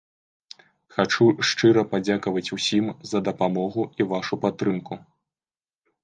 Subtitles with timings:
[0.93, 4.93] Хачу шчыра падзякаваць усім за дапамогу і вашу падтрымку!